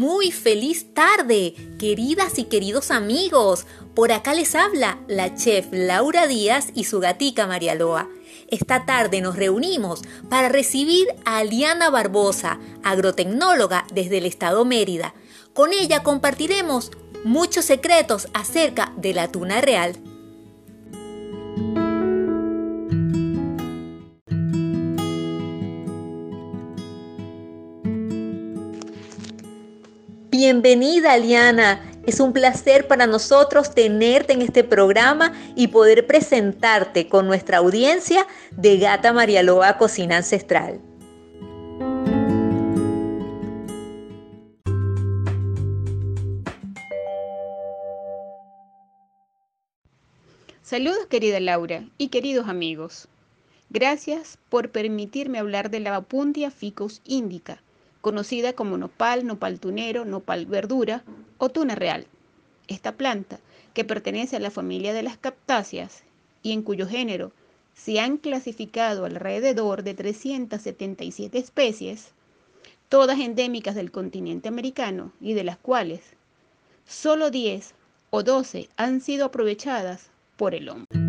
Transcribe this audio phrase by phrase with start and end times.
[0.00, 3.66] Muy feliz tarde, queridas y queridos amigos.
[3.94, 8.08] Por acá les habla la chef Laura Díaz y su gatica María Loa.
[8.48, 10.00] Esta tarde nos reunimos
[10.30, 15.12] para recibir a Aliana Barbosa, agrotecnóloga desde el estado Mérida.
[15.52, 19.98] Con ella compartiremos muchos secretos acerca de la tuna real.
[30.42, 31.82] Bienvenida, Aliana.
[32.06, 38.26] Es un placer para nosotros tenerte en este programa y poder presentarte con nuestra audiencia
[38.50, 40.80] de Gata María Loa Cocina Ancestral.
[50.62, 53.08] Saludos querida Laura y queridos amigos.
[53.68, 57.60] Gracias por permitirme hablar de la Puntia ficus indica
[58.00, 61.04] conocida como nopal, nopal tunero, nopal verdura
[61.38, 62.06] o tuna real.
[62.68, 63.40] Esta planta,
[63.74, 66.02] que pertenece a la familia de las cactáceas
[66.42, 67.32] y en cuyo género
[67.74, 72.12] se han clasificado alrededor de 377 especies,
[72.88, 76.00] todas endémicas del continente americano y de las cuales
[76.86, 77.74] solo 10
[78.10, 80.99] o 12 han sido aprovechadas por el hombre.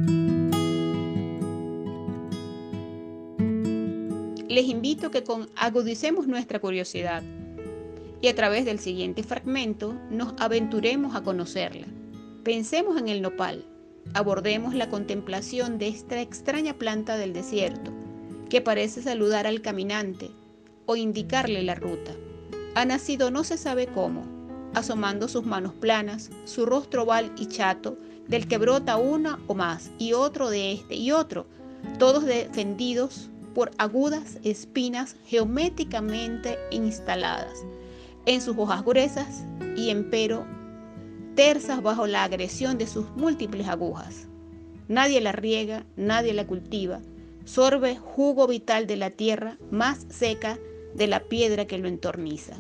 [4.52, 5.24] Les invito a que
[5.56, 7.24] agudicemos nuestra curiosidad
[8.20, 11.88] y a través del siguiente fragmento nos aventuremos a conocerla.
[12.44, 13.66] Pensemos en el nopal,
[14.14, 17.92] abordemos la contemplación de esta extraña planta del desierto
[18.50, 20.32] que parece saludar al caminante
[20.86, 22.12] o indicarle la ruta.
[22.76, 24.26] Ha nacido no se sabe cómo,
[24.74, 29.92] asomando sus manos planas, su rostro oval y chato, del que brota una o más,
[29.98, 31.48] y otro de este y otro,
[31.98, 37.66] todos defendidos por agudas espinas geométricamente instaladas
[38.26, 39.44] en sus hojas gruesas
[39.76, 40.46] y empero
[41.36, 44.28] tersas bajo la agresión de sus múltiples agujas.
[44.88, 47.00] Nadie la riega, nadie la cultiva,
[47.46, 50.59] sorbe jugo vital de la tierra más seca
[50.96, 52.54] de la piedra que lo entorniza.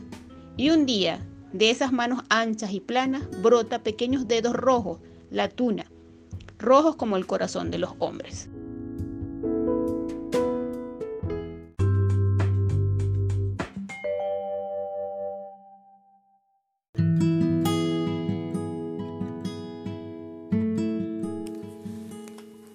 [0.57, 1.19] Y un día,
[1.53, 4.99] de esas manos anchas y planas, brota pequeños dedos rojos,
[5.29, 5.85] la tuna,
[6.57, 8.49] rojos como el corazón de los hombres.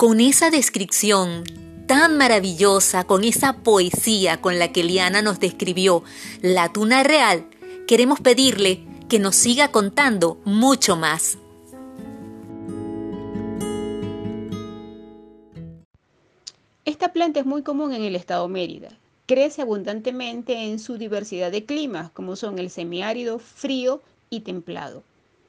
[0.06, 1.42] Con esa descripción
[1.88, 6.04] tan maravillosa, con esa poesía con la que Liana nos describió
[6.42, 7.48] la tuna real,
[7.88, 11.38] queremos pedirle que nos siga contando mucho más.
[16.84, 18.90] Esta planta es muy común en el estado Mérida.
[19.26, 24.00] Crece abundantemente en su diversidad de climas, como son el semiárido, frío
[24.30, 25.02] y templado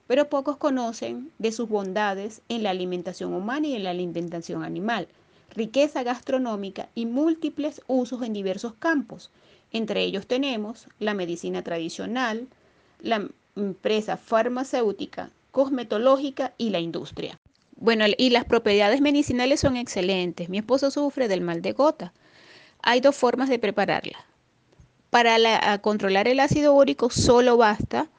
[0.07, 5.07] pero pocos conocen de sus bondades en la alimentación humana y en la alimentación animal,
[5.53, 9.29] riqueza gastronómica y múltiples usos en diversos campos.
[9.72, 12.47] Entre ellos tenemos la medicina tradicional,
[13.01, 17.38] la empresa farmacéutica, cosmetológica y la industria.
[17.75, 20.50] Bueno, y las propiedades medicinales son excelentes.
[20.50, 22.13] Mi esposo sufre del mal de gota.
[22.81, 24.17] Hay dos formas de prepararla.
[25.09, 28.09] Para controlar el ácido úrico solo basta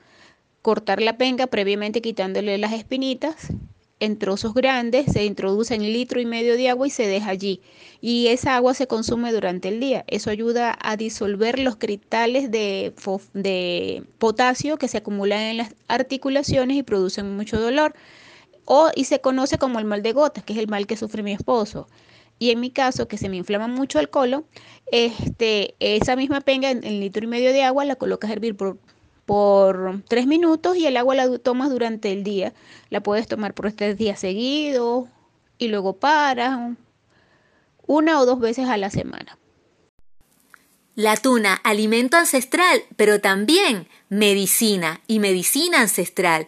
[0.69, 3.49] cortar la penca previamente quitándole las espinitas
[4.01, 7.62] en trozos grandes, se introduce en litro y medio de agua y se deja allí.
[8.03, 10.05] Y esa agua se consume durante el día.
[10.09, 12.93] Eso ayuda a disolver los cristales de,
[14.19, 17.95] potasio que se acumulan en las articulaciones y producen mucho dolor.
[18.67, 21.23] O, y se conoce como el mal de gotas, que es el mal que sufre
[21.23, 21.89] mi esposo.
[22.39, 24.45] Y en mi caso, que se me inflama mucho el colon,
[24.93, 28.55] este, esa misma penga en, en litro y medio de agua la colocas a hervir
[28.55, 28.77] por
[29.28, 32.55] por tres minutos y el agua la tomas durante el día.
[32.89, 35.05] La puedes tomar por tres días seguidos
[35.59, 36.59] y luego paras
[37.87, 39.37] una o dos veces a la semana.
[40.95, 46.47] La tuna, alimento ancestral, pero también medicina y medicina ancestral.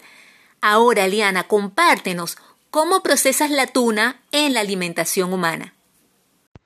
[0.62, 2.38] Ahora, Liana, compártenos
[2.71, 5.75] cómo procesas la tuna en la alimentación humana.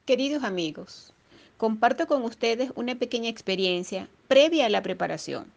[0.05, 1.13] Queridos amigos,
[1.57, 5.53] comparto con ustedes una pequeña experiencia previa a la preparación.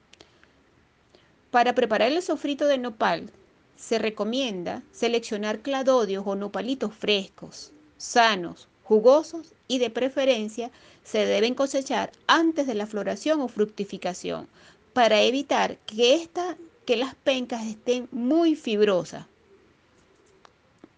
[1.51, 3.31] Para preparar el sofrito de nopal,
[3.77, 10.71] se recomienda seleccionar cladodios o nopalitos frescos, sanos, jugosos y de preferencia
[11.03, 14.47] se deben cosechar antes de la floración o fructificación
[14.93, 19.25] para evitar que, esta, que las pencas estén muy fibrosas,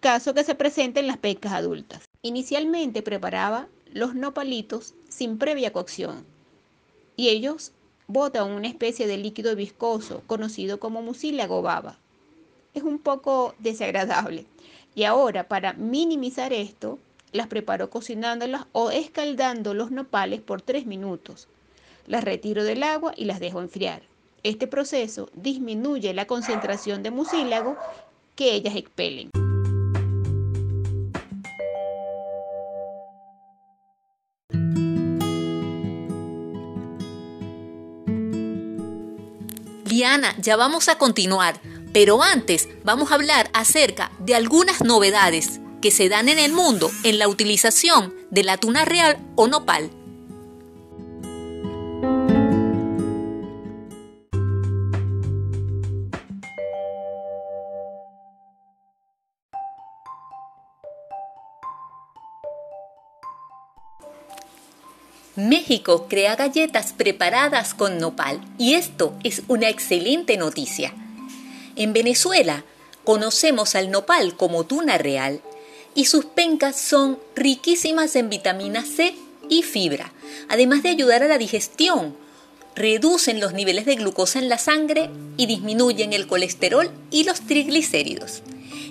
[0.00, 2.02] caso que se presenten las pencas adultas.
[2.22, 6.24] Inicialmente preparaba los nopalitos sin previa cocción
[7.16, 7.72] y ellos
[8.10, 11.96] bota una especie de líquido viscoso conocido como mucílago baba.
[12.74, 14.46] Es un poco desagradable.
[14.96, 16.98] Y ahora, para minimizar esto,
[17.32, 21.46] las preparo cocinándolas o escaldando los nopales por 3 minutos.
[22.06, 24.02] Las retiro del agua y las dejo enfriar.
[24.42, 27.76] Este proceso disminuye la concentración de mucílago
[28.34, 29.30] que ellas expelen.
[39.90, 41.60] Diana, ya vamos a continuar,
[41.92, 46.92] pero antes vamos a hablar acerca de algunas novedades que se dan en el mundo
[47.02, 49.90] en la utilización de la tuna real o nopal.
[65.36, 70.92] México crea galletas preparadas con nopal y esto es una excelente noticia.
[71.76, 72.64] En Venezuela
[73.04, 75.40] conocemos al nopal como tuna real
[75.94, 79.14] y sus pencas son riquísimas en vitamina C
[79.48, 80.12] y fibra,
[80.48, 82.16] además de ayudar a la digestión.
[82.74, 88.42] Reducen los niveles de glucosa en la sangre y disminuyen el colesterol y los triglicéridos.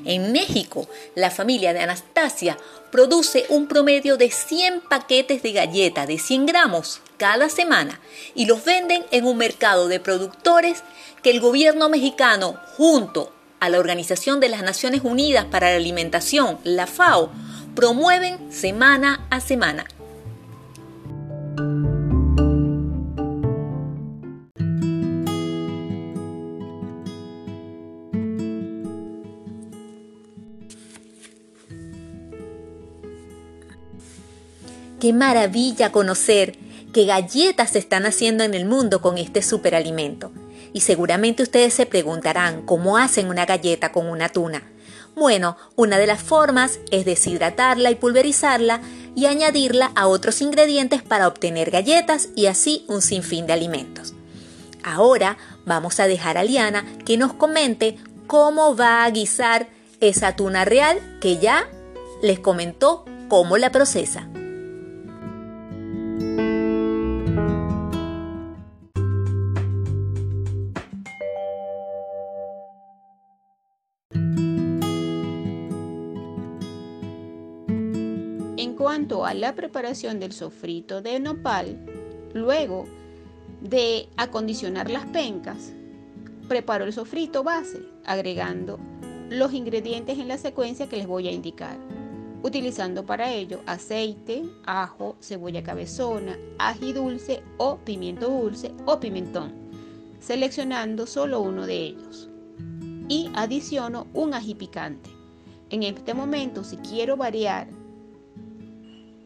[0.09, 2.57] En México, la familia de Anastasia
[2.91, 7.99] produce un promedio de 100 paquetes de galleta de 100 gramos cada semana
[8.33, 10.83] y los venden en un mercado de productores
[11.21, 16.57] que el gobierno mexicano, junto a la Organización de las Naciones Unidas para la Alimentación,
[16.63, 17.31] la FAO,
[17.75, 19.85] promueven semana a semana.
[34.99, 36.57] Qué maravilla conocer
[36.93, 40.31] qué galletas se están haciendo en el mundo con este superalimento.
[40.73, 44.63] Y seguramente ustedes se preguntarán cómo hacen una galleta con una tuna.
[45.15, 48.81] Bueno, una de las formas es deshidratarla y pulverizarla
[49.15, 54.13] y añadirla a otros ingredientes para obtener galletas y así un sinfín de alimentos.
[54.83, 57.97] Ahora vamos a dejar a Liana que nos comente
[58.27, 59.67] cómo va a guisar
[60.01, 61.67] esa tuna real que ya
[62.21, 64.27] les comentó cómo la procesa.
[78.67, 81.79] Cuanto a la preparación del sofrito de nopal,
[82.33, 82.85] luego
[83.61, 85.71] de acondicionar las pencas,
[86.47, 88.79] preparo el sofrito base, agregando
[89.29, 91.77] los ingredientes en la secuencia que les voy a indicar,
[92.43, 99.53] utilizando para ello aceite, ajo, cebolla cabezona, ají dulce o pimiento dulce o pimentón,
[100.19, 102.29] seleccionando solo uno de ellos.
[103.07, 105.09] Y adiciono un ají picante.
[105.69, 107.78] En este momento, si quiero variar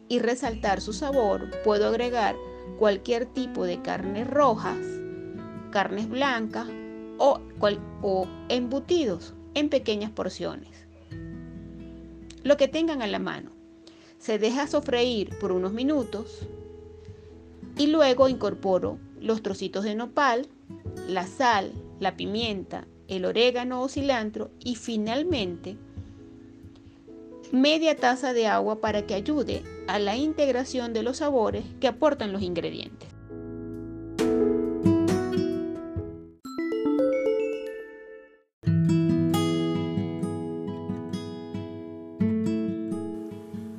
[0.08, 2.36] y resaltar su sabor, puedo agregar
[2.78, 4.78] cualquier tipo de carnes rojas,
[5.70, 6.68] carnes blancas
[7.18, 7.40] o,
[8.48, 10.70] embutidos en pequeñas porciones.
[12.42, 13.50] Lo que tengan a la mano.
[14.18, 16.46] Se deja sofreír por unos minutos
[17.76, 20.46] y luego incorporo los trocitos de nopal,
[21.08, 25.76] la sal, la pimienta, el orégano o cilantro y finalmente
[27.52, 32.32] media taza de agua para que ayude a la integración de los sabores que aportan
[32.32, 33.14] los ingredientes.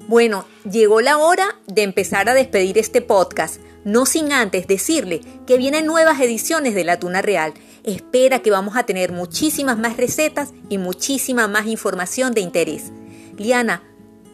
[0.08, 5.58] Bueno, llegó la hora de empezar a despedir este podcast, no sin antes decirle que
[5.58, 7.54] vienen nuevas ediciones de La Tuna Real.
[7.84, 12.94] Espera que vamos a tener muchísimas más recetas y muchísima más información de interés.
[13.38, 13.84] Liana,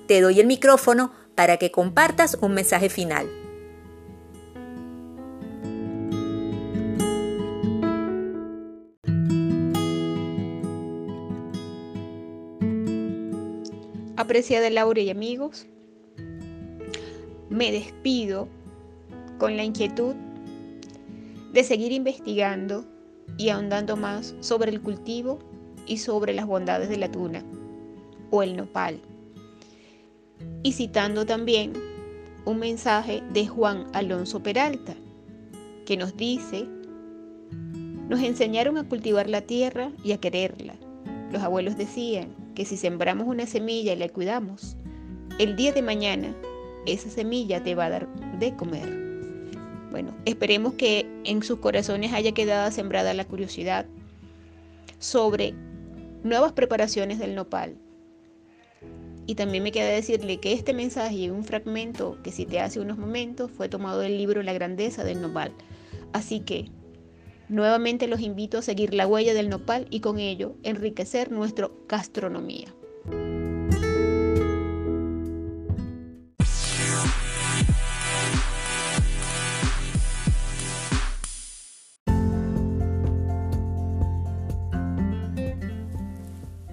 [0.08, 3.28] te doy el micrófono para que compartas un mensaje final.
[14.18, 15.66] Apreciada Laura y amigos,
[17.50, 18.48] me despido
[19.40, 20.14] con la inquietud
[21.54, 22.86] de seguir investigando
[23.40, 25.40] y ahondando más sobre el cultivo
[25.88, 27.44] y sobre las bondades de la tuna
[28.30, 29.02] o el nopal.
[30.64, 31.74] Y citando también
[32.46, 34.96] un mensaje de Juan Alonso Peralta,
[35.86, 36.68] que nos dice,
[38.10, 40.76] nos enseñaron a cultivar la tierra y a quererla.
[41.32, 44.76] Los abuelos decían que si sembramos una semilla y la cuidamos,
[45.40, 46.36] el día de mañana
[46.86, 48.08] esa semilla te va a dar
[48.40, 49.02] de comer.
[49.92, 53.86] Bueno, esperemos que en sus corazones haya quedado sembrada la curiosidad
[55.00, 55.54] sobre
[56.24, 57.76] nuevas preparaciones del nopal.
[59.28, 62.98] Y también me queda decirle que este mensaje y un fragmento que cité hace unos
[62.98, 65.52] momentos fue tomado del libro La grandeza del nopal.
[66.14, 66.70] Así que
[67.48, 72.74] nuevamente los invito a seguir la huella del nopal y con ello enriquecer nuestra gastronomía.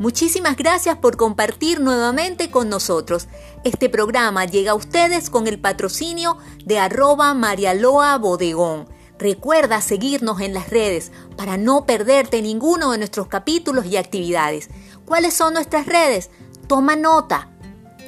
[0.08, 3.28] Muchísimas gracias por compartir nuevamente con nosotros.
[3.62, 8.88] Este programa llega a ustedes con el patrocinio de arroba Marialoa Bodegón.
[9.18, 14.70] Recuerda seguirnos en las redes para no perderte ninguno de nuestros capítulos y actividades.
[15.04, 16.30] ¿Cuáles son nuestras redes?
[16.68, 17.50] Toma nota.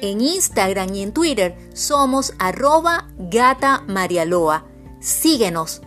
[0.01, 4.65] En Instagram y en Twitter somos arroba gata Marialoa.
[5.01, 5.83] Síguenos